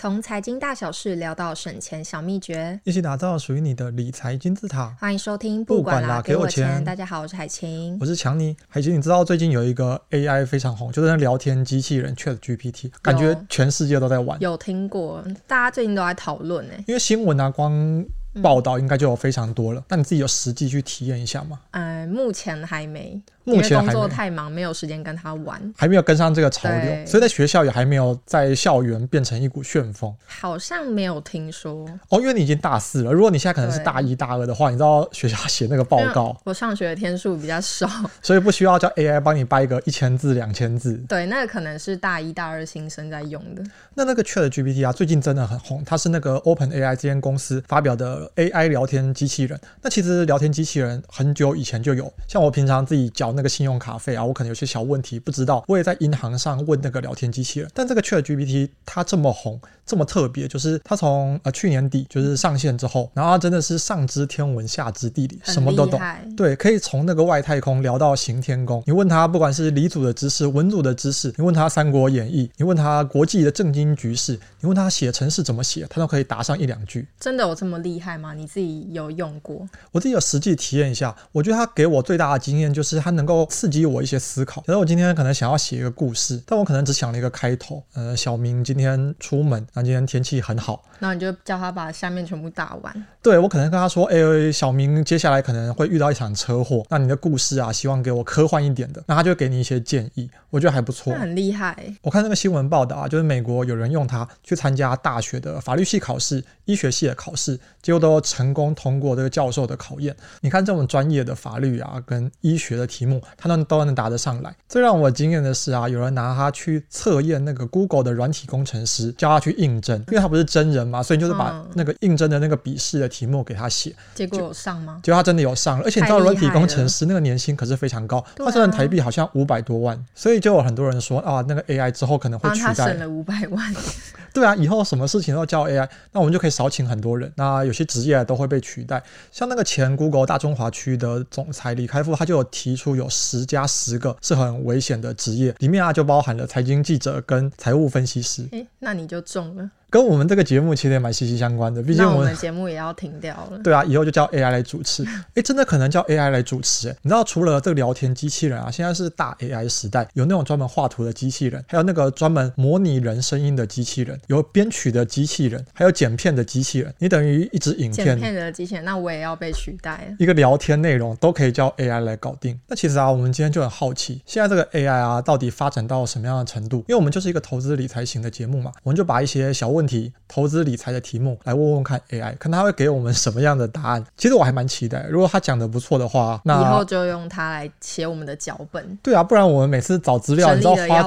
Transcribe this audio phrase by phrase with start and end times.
[0.00, 4.96] 从财经大小事聊到省钱小秘诀，一起打造属于你的理财金字塔。
[4.98, 6.82] 欢迎收听，不管啦，给我钱。
[6.82, 8.56] 大家好，我是海晴，我是强尼。
[8.66, 14.40] 海晴，你知道最近有一个 AI 非常红，就是那聊天机器人 ChatGPT，感觉全世界都在玩。
[14.40, 16.72] 有听过，大家最近都在讨论呢。
[16.86, 18.02] 因为新闻啊，光。
[18.42, 21.58] 报道应该就有非常多了，那、嗯、你自己有实际去体验一下吗？
[21.72, 30.14] 呃，目前还没，目前工作太忙，没有时间跟他玩，还没有跟上这个潮流，所以在学校也还没有在校园变成一股旋风。
[30.26, 31.86] 好像没有听说。
[32.08, 37.88] 哦，因为你已经大四了，如果你现在可能是大一大二的话，你知道学校写那个报告，我上学的天数比较少，
[38.22, 40.94] 所以不需要叫 AI 帮你掰个一千字两千字。
[41.08, 43.62] 对，那个可能是大一大二新生在用的。
[43.94, 49.00] 那那个 ChatGPT 啊，最近真的很红，它是那个 OpenAI 这间公司发表的 AI 聊天。
[49.12, 57.70] 机器人，那其实聊天机器人很久以前就有，像我平常自己缴那个信用卡费啊，我可能有些小问题不知道，我也在银行上问那个聊天机器人。
[57.74, 66.00] 但这个 ChatGPT 它这么红，这么特别，就是它从呃去年底就是上线之后，然后它真的是上知天文下知地理，什么都懂。
[66.36, 68.82] 对，可以从那个外太空聊到行天宫。
[68.86, 77.06] 你问他不管是理组的知识、文祖的知识，你问他《三国演义》，你问他国际的政经局势，你问他写程式怎么写，他都可以答上一两句。
[77.18, 78.34] 真的有这么厉害吗？
[78.34, 78.80] 你自己？
[78.90, 81.14] 有用过，我自己有实际体验一下。
[81.32, 84.60] 我觉得它给我最大的经验就是它能够刺激我一些思考。
[84.62, 87.82] 比如我今天可能想要写一个故事，但我可能只想了一个开头。
[87.94, 93.06] 呃，小明今天出门，那今天天气很好，那你就叫他把下面全部打完。
[93.22, 100.28] 对，我可能跟他说，哎、欸，小明接下来可能会遇到一场车祸，那你的故事啊，希望给我科幻一点的，那他就给你一些建议。
[100.48, 101.76] 我觉得还不错，很厉害。
[102.02, 110.16] 我看那个新闻报道啊，就是美国有人用它去参加大学的法律系考试、医学系的考试，结果都成功通过这个教授的考验。
[110.40, 114.52] 你看这种专业的法律啊，跟医学的题目，他都都能答得上来。
[114.68, 123.94] 最让我惊艳的是啊，有人拿他去测验那个 Google 的软体工程师，叫他去应征，因为他不是真人嘛，所以就是把那个应征的那个笔试的题目给他写。
[124.16, 124.98] 结果有上吗？
[125.04, 130.40] 结果他真的有上了，而且你知道软体工程师那个年薪可是非常高，他算台币好像五百多万，所以。
[130.40, 133.74] 就有很多人说啊，那个 AI 之后可能会取代，他省了五百万。
[134.32, 139.02] 对啊，以后什么事情都叫 AI，那我们就可以少请很多人，那有些职业都会被取代。
[139.32, 148.46] 像那个前 Google 大中华区的总裁李开复，他就有提出有十加十个是很危险的职业，里面啊就包含了财经记者跟财务分析师。
[148.52, 149.68] 诶，那你就中了。
[149.90, 153.58] 跟我们这个节目其实也蛮息息相关的，毕竟我们节目也要停掉了。
[153.64, 155.04] 对啊，以后就叫 AI 来主持。
[155.34, 156.88] 哎，真的可能叫 AI 来主持。
[156.88, 166.94] 哎，你知道除了这个聊天机器人啊，现在是大 AI 时代，有那种专门画图的机器人，还有那个专门模拟人声音的机器人，有编曲的机器人，还有剪片的机器人。
[166.98, 170.14] 你等于一支影片，剪片的机器人，那我也要被取代。
[170.18, 172.58] 一个聊天内容都可以叫 AI 来搞定。
[172.68, 176.78] 那其实啊，我们今天就很好奇，现在这个 AI 啊，到底发展到什么样的程度？
[176.80, 180.60] 因为我们就是一个投资理财型的节目嘛，我们就把一些小问题投资。
[180.60, 184.04] 理财的题目来问问看 AI，看他会给我们什么样的答案。
[184.14, 188.98] 其实我还蛮期待，如果他讲的不错的话，那以后就用它来写我们的脚本。
[189.02, 191.02] 对啊，不然我们每次找资料，你知道花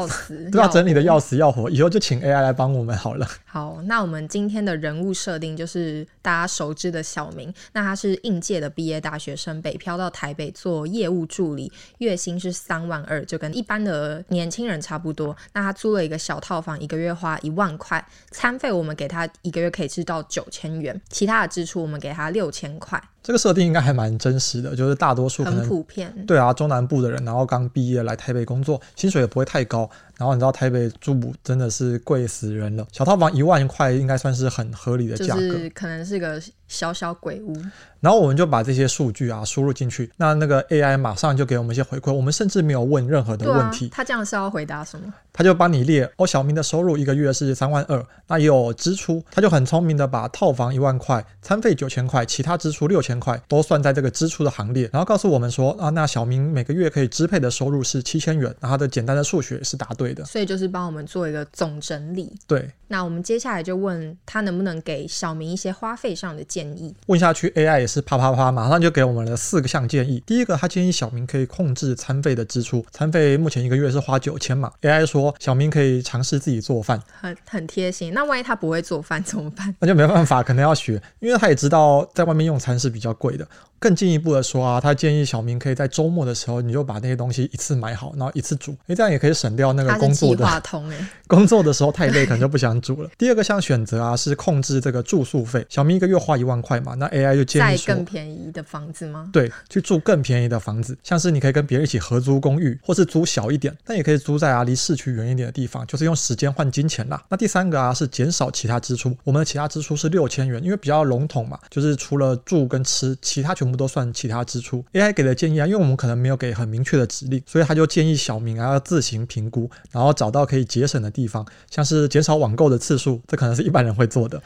[0.52, 1.70] 都要 整理的要死要活。
[1.70, 3.28] 以后就请 AI 来帮我们好了。
[3.54, 7.54] 好，那我们今天的人物设定就是大家熟知的小明。
[7.72, 15.38] 那他是应届的毕业大学生，北漂到台北做业务助理，月薪是三万二，就跟一般的年轻人差不多。
[15.54, 19.30] 那他租了一个小套房，一个月花一万块，餐费我们给他。
[19.44, 23.00] 一个月可以吃到九千元，其他的支出我们给他六千块。
[23.24, 26.14] 这个设定应该还蛮真实的，就是大多数可能很普遍。
[26.28, 29.90] 对啊，中南部的人，然后刚毕业来台北工作，薪水也不会太高。
[30.18, 36.40] 然后你知道台北住真的是贵死人了，小套房一万块应该算是很合理的价格，就是可能是个
[36.74, 37.56] 小小鬼屋。
[38.02, 43.88] 然后我们就把这些数据啊输入进去，那那个 AI 马上就给我们一些回馈，我们甚至没有问任何的问题。
[43.88, 45.14] 啊、他这样是要回答什么？
[45.32, 62.36] 他就帮你列哦，小明的收入一个月是三万二，那也有支出，他就很聪明的把套房一万块、餐费九千块、其他支出六千块都算在这个支出的行列，然后告诉我们说啊，那小明每个月可以支配的收入是七千元，那他的简单的数学是答对的，所以就是帮我们做一个总整理。
[62.46, 66.94] 对，那我们接下来就问他能不能给小明一些花费上的建议。
[67.08, 70.22] 问下去，AI 也是啪啪啪，马上就给我们了四个项建议。
[70.26, 78.14] 第一个，他建议小明可以控制餐费的支出，餐费目前一个月是花九千嘛，AI 说小明可以尝试自己做饭，很很贴心。
[78.14, 79.74] 那万一他不会做饭怎么办？
[79.80, 83.48] 那就没办法，可能要学，因为他也知道在外面用餐是比较贵的。
[83.80, 90.64] 更进一步的说啊，他建议小明可以在周末的时候，你就把那些东西一次买好，然后一次煮，诶，这样也可以省掉那个工作的。
[91.28, 93.10] 工作的时候太累，可能就不想煮了。
[93.18, 95.66] 第二个项选择啊，是控制这个住宿费。
[95.68, 99.30] 小明一个月花一一万块嘛，那 AI 就建议说更便宜的房子吗？
[99.32, 107.24] 对，去住更便宜的房子，像是你可以跟别人一起合租公寓，或是租小一点，但也可以租在啊离市区远一点的地方，就是用时间换金钱啦。
[107.30, 114.84] 那第三个啊是减少其他支出，我们的其他支出是六千元，因为比较笼统嘛，就是除了住跟吃，其他全部都算其他支出。
[114.94, 124.42] AI 给的建议啊，因为我们可能没有给很明确的指令，所以他就建议小明啊要自行评估，然后找到可以节省的地方，像是减少网购的次数，这可能是一般人会做的。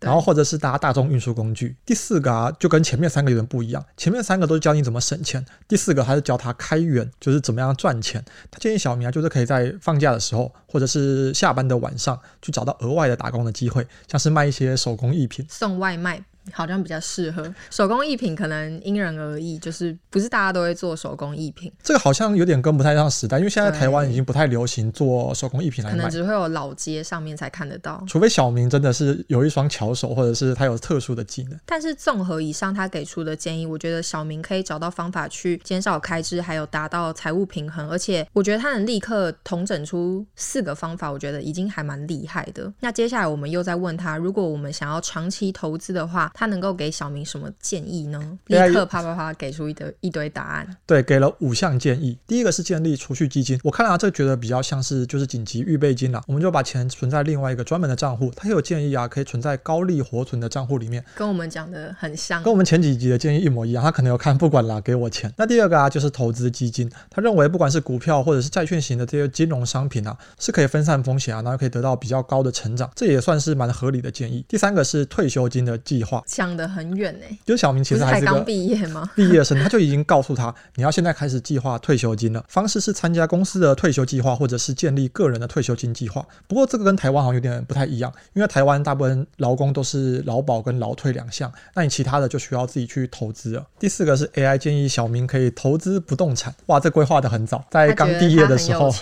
[0.00, 1.76] 然后或者是搭大众运输工具。
[1.84, 3.84] 第四个啊，就跟前面三个有点不一样。
[3.96, 8.24] 前面三个都是教你怎么省钱，第四个还是教他开源，就是怎么样赚钱。
[8.50, 16.22] 他建议小明啊，就是可以在放假的时候，或者是下班的晚上，去找到额外的打工的机会，像是卖一些手工艺品、送外卖。
[16.52, 21.72] 好像比较适合手工艺品，可能因人而异，就是不是大家都会做手工艺品。
[21.82, 28.02] 这个好像有点跟不太上时代，因为现在台湾已经不太流行做手工艺品来卖，可能只会有老街上面才看得到。
[28.06, 31.58] 除非小明真的是有一双巧手，或者是他有特殊的技能。
[31.66, 37.88] 但是综合以上他给出的建议，我觉得小明可以找到方法去减少开支，还有达到财务平衡。
[37.88, 42.72] 而且我觉得他能立刻统整出四个方法，我觉得已经还蛮厉害的。
[42.80, 48.38] 那接下来我们又在问他，如果我们想要长期投资的话，他能够给小明什么建议呢？
[48.46, 50.76] 立刻啪啪啪给出一堆一堆答案。
[50.86, 52.16] 对，给了五项建议。
[52.26, 56.22] 第一个是建立储蓄基金，我看了这觉得比较像是就是紧急预备金啦。
[56.26, 58.32] 我们就把钱存在另外一个专门的账户。
[58.34, 63.84] 他有建议啊，可以存在高利活存的账户里面，跟我们讲的很像，跟我们前几集的建议一模一样。
[63.84, 65.30] 他可能有看，不管啦，给我钱。
[65.36, 66.90] 那第二个啊，就是投资基金。
[67.10, 74.42] 他认为不管是股票或者是债券型的这些金融商品啊，是可以分散风险啊，然后可以得到比较高的成长，这也算是蛮合理的建议。
[74.48, 77.26] 第三个是退休金的计划，讲得很远呢。
[77.44, 79.10] 就是小明其实还是刚毕业吗？
[79.16, 82.44] 毕业生他就已经告诉他，你要现在开始计划退休金了。
[82.48, 86.24] 方式是参加公司的退休计划，或者是建立个人的退休金计划。
[86.46, 93.66] 不过这个跟台湾好像有点不太一样，因为台湾大部分劳工都是劳保跟劳退两项，那你其他的就需要自己去投资了。
[93.78, 96.54] 第四个是 AI 建议小明可以投资不动产。
[96.66, 98.92] 哇，这规划的很早，在刚毕业的时候。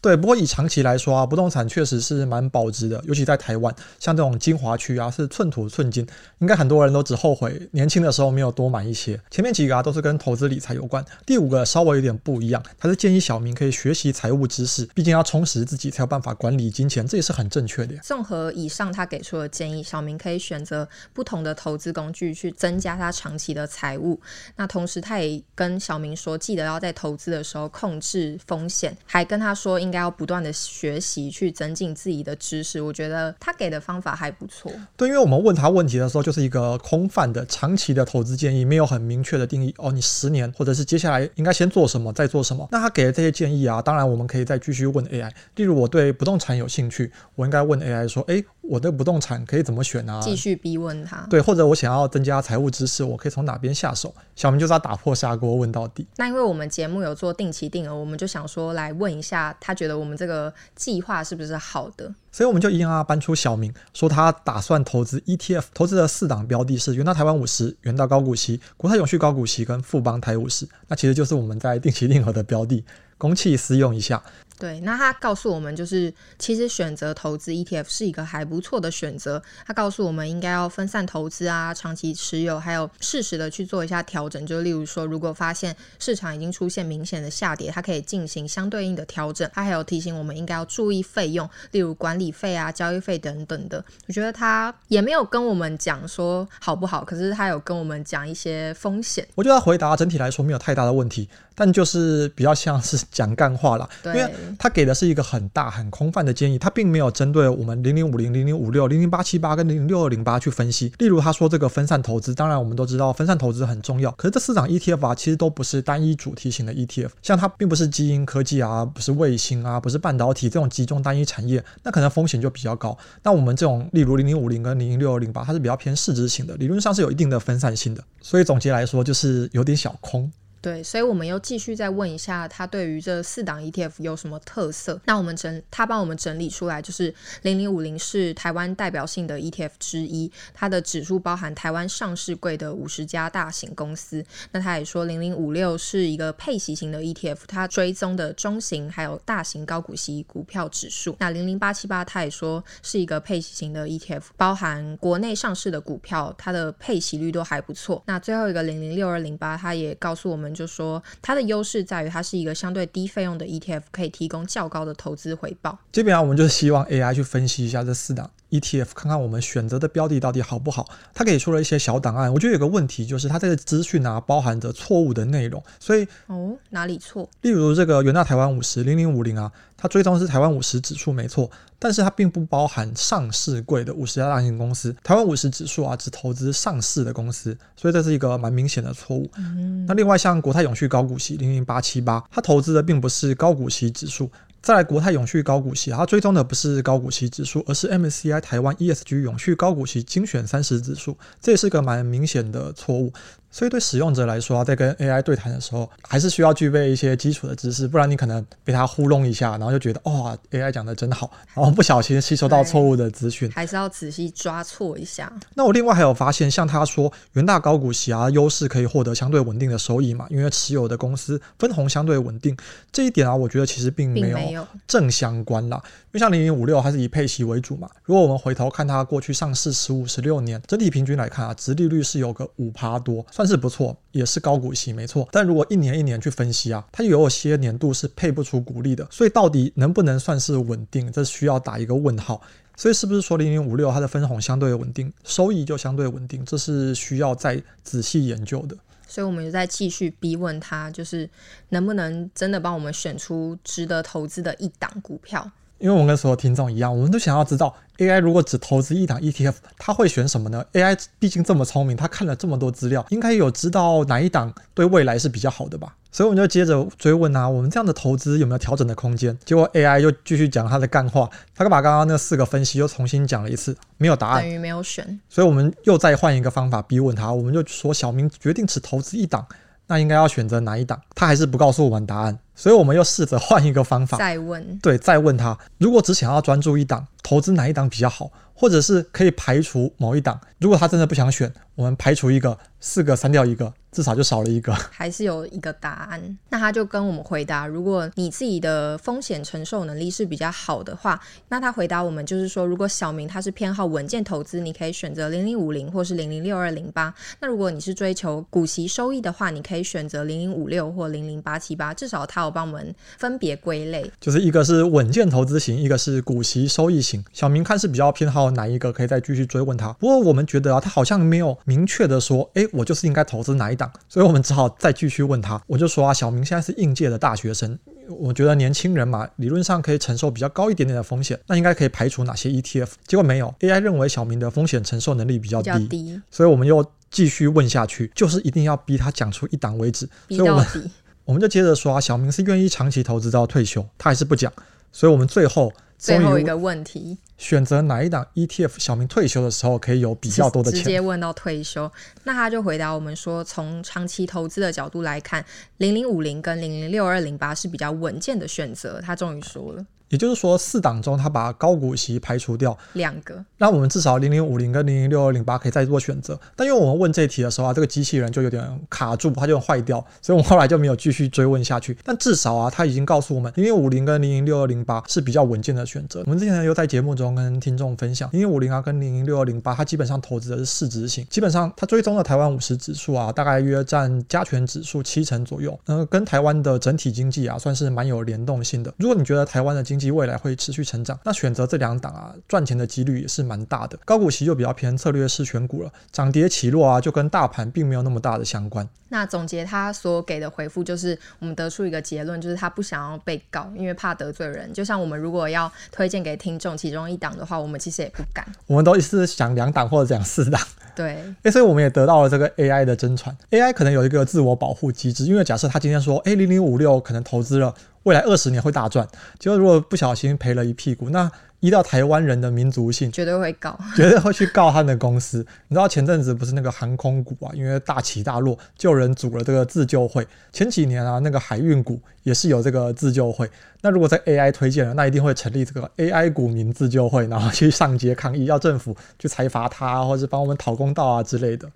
[0.00, 6.06] 对，不过以长期来说啊，不动产确实是蛮保值的，尤其在台湾，像这种精华区啊，是寸土寸金，
[6.38, 7.66] 应该很多人都只后悔。
[7.72, 11.02] 年轻的时候没有多买一些，前面几个啊都是跟投资理财有关。
[11.24, 17.96] 第五个稍微有点不一样，他是建议小明可以学习财务知识，毕竟要充实自己才有办法管理金钱，这也是很正确的。
[18.02, 24.20] 综合以上他给出的建议，小明可以选择不同的投资工具去增加他长期的财务。
[24.56, 32.78] 那同时他也跟小明说，记得要在投资的时候控制风险，还跟他说应该要不断的学习去增进自己的知识。
[32.82, 34.70] 我觉得他给的方法还不错。
[34.98, 37.44] 对，因为我们问他问题的时候，就是一个空泛的。
[37.46, 42.68] 长期的投资建议没有很明确的定义哦，你十年或者是接下来应该先做什么，再做什么？
[42.70, 45.30] 那他给的这些建议啊，当然我们可以再继续问 AI。
[45.56, 50.20] 例如我对不动产有兴趣，我应该问 AI 说，诶，我的不动产可以怎么选啊？
[50.22, 51.26] 继续逼问他。
[51.30, 54.14] 对，或者我想要增加财务知识，我可以从哪边下手？
[54.36, 56.06] 小明就是要打破砂锅问到底。
[56.16, 62.12] 那因为我们节目有做定期定额，我们就想说来问一下，他觉得我们这个计划是不是好的？
[62.30, 72.84] 所以我们就一样啊，搬出小明说他打算投资 ETF，投资的四档标的是元大台湾五十、元大高股息、国泰永续高股息跟富邦台五十，那其实就是我们在定期定额的标的，
[73.16, 74.22] 公器私用一下。
[74.58, 79.40] 对，那他告诉我们，就是其实选择投资 ETF 是一个还不错的选择。
[79.64, 84.44] 他告诉我们应该要分散投资啊，长期持有，还有适时的去做一下调整。
[84.44, 89.48] 就例如说，如果发现市场已经出现明显的下跌，它可以进行相对应的调整。
[89.54, 93.84] 他还有提醒我们应该要注意费用，例如管理费啊、交易费等等的。
[94.08, 99.24] 我觉得他也没有跟我们讲说好不好，可是他有跟我们讲一些风险。
[99.36, 101.28] 我觉得他回答整体来说没有太大的问题。
[101.60, 110.92] 但就是比较像是讲干话啦，因为他给的是一个很大很空泛的建议，他并没有针对我们零零五零、零零五六、零零八七八跟零零六二零八去分析。
[110.98, 122.96] 例如他说这个分散投资，当然我们都知道分散投资很重要，可是这四档 ETF 啊，其实都不是单一主题型的 ETF，像它并不是基因科技啊，不是卫星啊，不是半导体这种集中单一产业，那可能风险就比较高。
[123.22, 130.30] 那我们这种例如零零五零跟零零六二零八，它是比较偏市值型的，理论上是有一定的分散性的，所以总结来说就是有点小空。
[130.60, 135.00] 对，所以我们又继续再问一下他对于这四档 ETF 有什么特色？
[135.04, 144.24] 那我们整他帮我们整理出来，就是零零五零是台湾代表性的 ETF 之一，它的指数包含台湾上市柜的五十家大型公司。
[144.50, 151.14] 那他也说零零五六是一个配息型的 ETF，它追踪的中型还有大型高股息股票指数。
[151.20, 158.02] 那零零八七八他也说是一个配息型的 ETF，包含国内上市的股票，它的配息率都还不错。
[158.06, 160.47] 那最后一个零零六二零八，他也告诉我们。
[160.54, 165.78] 就说它的优势在于它是一个相对低费用的 ETF，可以提供较高的投资回报。
[165.92, 170.88] 基本上，我们就希望 AI 去分析一下这四档 ETF，看看我们选择的标的到底好不好。
[171.14, 177.28] 他给出了一些小档案，我觉得有个问题就是他这个资讯啊包含着错误的内容，所以哦哪里错？
[177.42, 184.94] 例如这个元大台湾五十零零五零啊，它追踪是台湾五十指数没错，但是它并不包含上市柜的五十家大型公司。
[185.02, 189.30] 台湾五十指数啊只投资上市的公司，所以这是一个蛮明显的错误。
[189.36, 194.30] 嗯、那另外像国泰永续高股息零零八七八，它投资的并不是高股息指数。
[194.68, 203.10] 再来，国泰永续高股息，它追踪的不是高股息指数，而是 MSCI 台湾 ESG 永续高股息精选三十指数，这也是个蛮明显的错误。
[203.58, 215.32] 所以对使用者来说，在跟 AI 对谈的时候，还是需要具备一些基础的知识，不然你可能被它糊弄一下，然后就觉得哇，AI 讲的真好，然后不小心吸收到错误的资讯，还是要仔细抓错一下。
[215.54, 222.56] 那我另外还有发现，像他说元大高股息啊，优势可以获得相对稳定的收益嘛，因为持有的公司分红相对稳定，
[222.92, 225.82] 这一点啊，我觉得其实并没有正相关啦。
[225.84, 233.26] 因为像零零五六，它是以配息为主嘛，如果我们回头看它过去上市十五、十六年，整体平均来看啊，殖利率是有个五趴多。
[233.32, 235.26] 算是不错，也是高股息没错。
[235.32, 242.40] 但如果一年一年去分析啊，它有些年度是配不出股利的，所以到底能不能算是稳定，这需要打一个问号。
[242.76, 248.76] 所以是不是说零零五六它的分红相对稳定，收益就相对稳定，这是需要再仔细研究的。
[249.08, 251.28] 所以我们就再继续逼问他，就是
[251.70, 255.50] 能不能真的帮我们选出值得投资的一档股票？
[255.78, 265.94] 因为我们跟所有听众一样，我们都想要知道 AI 如果只投资一档 ETF，它会选什么呢？AI 毕竟这么聪明，它看了这么多资料，应该有知道哪一档对未来是比较好的吧？
[266.10, 269.38] 所以我们就接着追问啊，我们这样的投资有没有调整的空间？
[269.44, 275.20] 结果 AI 又继续讲它的干话，他把刚刚那四个分析又重新讲了一次，没有答案，等于没有选。
[275.28, 279.46] 所以我们又再换一个方法逼问他，我们就说小明决定只投资一档，
[279.86, 281.00] 那应该要选择哪一档？
[281.14, 282.36] 他还是不告诉我们答案。
[282.58, 288.32] 所以我们又试着换一个方法，再问，对，再问他，如果只想要专注一档，投资哪一档比较好？
[288.52, 296.38] 或者是可以排除某一档，如果他真的不想选，我们排除一个，四个删掉一个，至少就少了一个，还是有一个答案。
[296.48, 307.14] 那他就跟我们回答，如果你自己的风险承受能力是比较好的话，那他回答我们就是说，如果小明他是偏好稳健投资，你可以选择零零五零或是零零六二零八。
[307.38, 311.94] 那如果你是追求股息收益的话，你可以选择零零五六或零零八七八。
[311.94, 317.24] 至少他有帮我们分别归类，就是一个是稳健投资型，一个是股息收益型。
[317.32, 319.92] 小明看是比较偏好哪一个，可以再继续追问他。
[319.94, 325.62] 不过我们觉得啊，他好像没有明确的说，哎，我就是应该投资哪一档，所以我们只好再继续问他。
[325.66, 327.78] 我就说啊，小明现在是应届的大学生，
[328.08, 332.88] 我觉得年轻人嘛，理论上可以承受比较高一点点的风险，那应该可以排除哪些 ETF？
[333.06, 340.08] 结果没有，AI 认为小明的风险承受能力比较低，比较低，所以我们又继续问下去，就是一定要逼他讲出一档为止。
[340.26, 340.90] 逼到底。
[341.28, 344.50] 我们就接着说啊，小明是愿意长期投资到退休，他还是不讲，
[344.90, 350.82] 所以我们最后最后一个问题，选择哪一档 ETF，小明退休的时候可以有比较多的钱。
[350.82, 351.92] 直接问到退休，
[352.24, 355.44] 那他就回答我们说，从长期投资的角度来看，
[355.76, 358.98] 零零五零跟零零六二零八是比较稳健的选择。
[359.02, 359.84] 他终于说了。
[360.08, 366.38] 也就是说，四档中他把高股息排除掉两个，那我们至少零零五零跟零零六二零八可以再做选择。
[366.56, 371.96] 但因为我们问这一题的时候啊，这个机器人就有点卡住，它就坏掉，所以我们后来就没有继续追问下去。
[372.04, 376.22] 但至少啊，他已经告诉我们零零五零跟零零六二零八是比较稳健的选择。
[376.26, 388.92] 我们之前又在节目中跟听众分享，零零五零啊跟零零六二零八，它基本上投资的是市值型，基本上它追踪的台湾五十指数啊，大概约占加权指数七成左右，呃，跟台湾的整体经济啊算是蛮有联动性的。
[388.98, 393.98] 如果你觉得台湾的经济未来会持续成长，那选择这两档啊，赚钱的几率也是蛮大的。
[394.04, 398.88] 高股息就比较偏策略式选股了，涨跌起落啊，就跟大盘并没有那么大的相关。
[399.10, 404.70] 那总结他所给的回复，就是我们得出一个结论，就是他不想要被告，因为怕得罪人。
[404.72, 408.46] 就像我们如果要推荐给听众其中一档的话，我们其实也不敢。
[408.66, 410.60] 我们都是想两档或者讲四档。
[410.98, 413.32] 对，诶，所以我们也得到了这个 AI 的真传。
[413.52, 417.72] AI 可能有一个自我保护机制，因为假设他今天说，诶，零零五六可能投资了。
[418.04, 419.06] 未来二十年会大赚，
[419.38, 425.38] 结果如果不小心赔了一屁股，那依照台湾人的民族性，绝对会告， 绝对会去告他的公司。
[425.66, 430.26] 你知道前阵子不是那个航空股啊，因为大起大落，就有人组了这个自救会。
[430.52, 433.50] 前几年啊，那个海运股也是有这个自救会。
[433.80, 441.68] 那如果在 AI 推荐了，那一定会成立这个 AI 股民自救会，然后去上街抗议，要政府去裁罚他，或者帮我们讨公道啊之类的。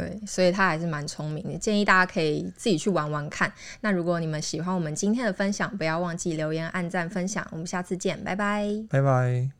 [0.00, 3.52] 对，所以他还是蛮聪明的，建议大家可以自己去玩玩看。
[3.82, 7.46] 那如果你们喜欢我们今天的分享，不要忘记留言、按赞、分享。
[7.52, 9.59] 我们下次见，拜拜，拜拜。